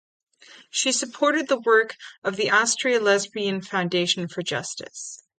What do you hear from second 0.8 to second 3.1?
supported the work of the Astraea